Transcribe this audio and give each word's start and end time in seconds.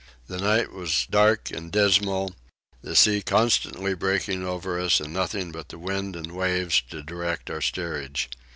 The 0.25 0.39
night 0.39 0.71
was 0.73 1.05
dark 1.11 1.51
and 1.51 1.71
dismal: 1.71 2.35
the 2.81 2.95
sea 2.95 3.21
constantly 3.21 3.93
breaking 3.93 4.43
over 4.43 4.79
us 4.79 4.99
and 4.99 5.13
nothing 5.13 5.51
but 5.51 5.69
the 5.69 5.77
wind 5.77 6.15
and 6.15 6.31
waves 6.31 6.81
to 6.89 7.03
direct 7.03 7.51
our 7.51 7.61
steerage. 7.61 8.27